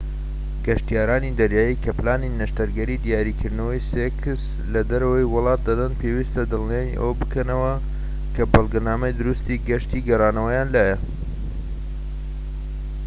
گەشتیارانی 0.65 1.35
دەریایی 1.39 1.81
کە 1.83 1.91
پلانی 1.97 2.35
نەشتەرگەری 2.39 3.01
دیاریکردنەوەی 3.05 3.85
سێکس 3.91 4.41
لە 4.73 4.81
دەرەوەی 4.89 5.29
وڵات 5.33 5.61
دەدەن 5.67 5.93
پێویستە 6.01 6.43
دڵنیای 6.51 6.97
ئەوە 6.99 7.13
بکەنەوە 7.21 7.73
کە 8.35 8.43
بەڵگەنامەی 8.51 9.15
دروستی 9.19 9.63
گەشتی 9.69 10.05
گەڕانەوەیان 10.07 10.67
لایە 10.75 10.97